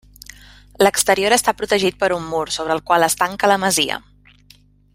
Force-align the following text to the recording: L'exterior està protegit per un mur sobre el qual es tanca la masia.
L'exterior 0.85 1.35
està 1.35 1.53
protegit 1.59 1.99
per 2.03 2.09
un 2.15 2.25
mur 2.31 2.41
sobre 2.55 2.75
el 2.77 2.81
qual 2.89 3.09
es 3.09 3.19
tanca 3.21 3.51
la 3.53 3.59
masia. 3.67 4.01